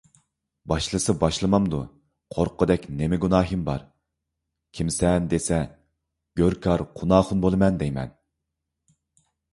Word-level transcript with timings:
باشلىسا 0.71 1.13
باشلىمامدۇ، 1.23 1.81
قورققۇدەك 2.35 2.87
نېمە 3.01 3.19
گۇناھىم 3.25 3.67
بار. 3.69 3.85
«كىمسەن؟» 4.79 5.27
دېسە، 5.35 5.61
«گۆركار 6.43 6.85
قۇناخۇن 7.01 7.45
بولىمەن» 7.47 7.81
دەيمەن... 7.85 8.17